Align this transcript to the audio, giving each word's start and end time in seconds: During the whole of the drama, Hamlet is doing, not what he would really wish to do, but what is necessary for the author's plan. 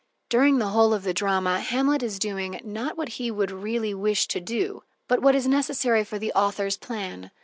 During 0.29 0.57
the 0.57 0.69
whole 0.69 0.95
of 0.95 1.03
the 1.03 1.13
drama, 1.13 1.59
Hamlet 1.59 2.01
is 2.01 2.17
doing, 2.17 2.59
not 2.63 2.97
what 2.97 3.07
he 3.07 3.29
would 3.29 3.51
really 3.51 3.93
wish 3.93 4.27
to 4.29 4.39
do, 4.39 4.81
but 5.07 5.21
what 5.21 5.35
is 5.35 5.45
necessary 5.47 6.03
for 6.03 6.17
the 6.17 6.33
author's 6.33 6.75
plan. 6.75 7.29